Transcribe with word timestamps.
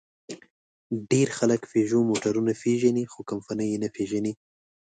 ډېر 1.11 1.27
خلک 1.37 1.61
پيژو 1.71 1.99
موټرونه 2.09 2.51
پېژني؛ 2.61 3.03
خو 3.11 3.19
کمپنۍ 3.31 3.67
یې 3.71 3.77
نه 3.83 3.89
پېژني. 3.95 4.33